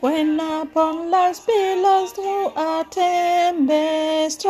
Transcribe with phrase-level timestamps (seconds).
[0.00, 4.46] When upon life's billows through a tempest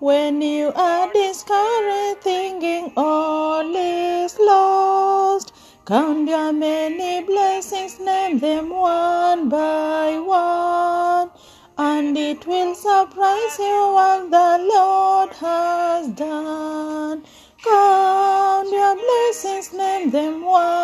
[0.00, 5.52] when you are discouraged, thinking all is lost,
[5.86, 11.30] count your many blessings, name them one by one,
[11.78, 17.22] and it will surprise you what the Lord has done.
[17.62, 20.77] Count your blessings, name them one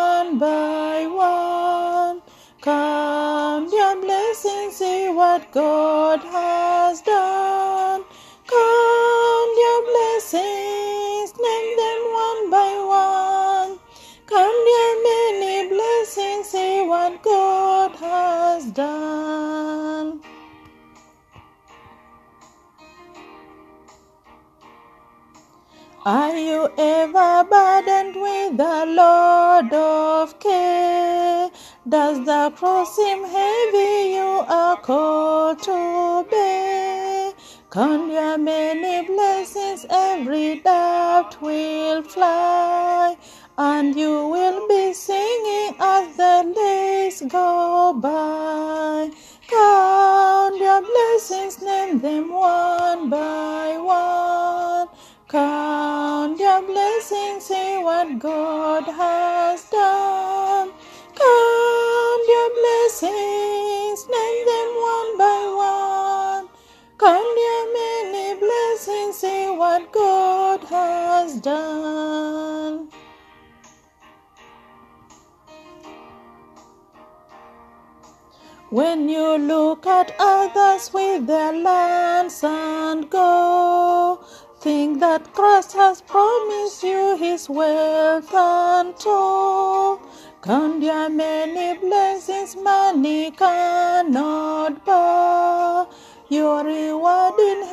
[4.35, 8.03] blessings, see what God has done.
[8.47, 13.79] Count your blessings, name them one by one.
[14.27, 20.21] Count your many blessings, see what God has done.
[26.05, 31.24] Are you ever burdened with the load of care?
[31.87, 37.31] Does the cross seem heavy you are called to bear?
[37.69, 43.15] Count your many blessings, every doubt will fly,
[43.59, 49.11] and you will be singing as the days go by.
[49.47, 54.87] Count your blessings, name them one by one.
[55.27, 60.54] Count your blessings, see what God has done.
[69.57, 72.89] What God has done.
[78.69, 84.19] When you look at others with their lands and go,
[84.59, 89.99] think that Christ has promised you his wealth untold.
[90.41, 95.85] Count your many blessings, money cannot buy.
[96.29, 97.63] Your reward in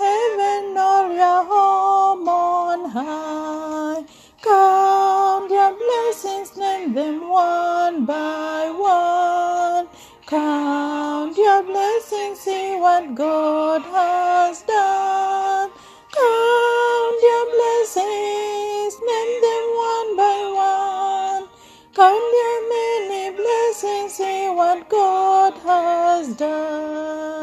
[6.92, 9.88] name them one by one.
[10.26, 15.70] Count your blessings, see what God has done.
[16.12, 21.48] Count your blessings, name them one by one.
[21.94, 27.41] Count your many blessings, see what God has done.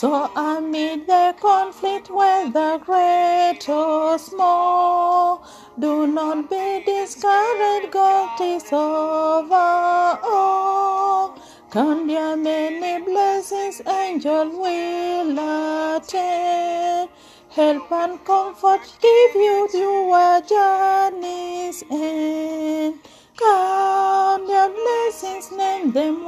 [0.00, 5.44] So amid the conflict, whether great or small,
[5.78, 11.38] do not be discouraged, God is over all.
[11.70, 17.10] Count your many blessings, angel will attend.
[17.50, 23.00] Help and comfort give you your journey's end.
[23.36, 26.24] Count your blessings, name them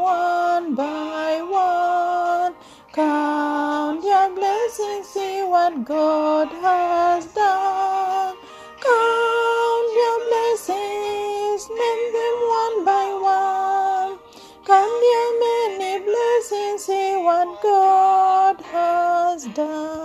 [4.79, 8.37] your blessings, see what God has done.
[8.81, 14.19] Count your blessings, name them one by one.
[14.65, 20.02] Count your many blessings, see what God has done.